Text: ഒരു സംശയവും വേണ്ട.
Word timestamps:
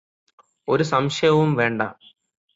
ഒരു 0.67 0.83
സംശയവും 0.83 1.55
വേണ്ട. 1.55 1.81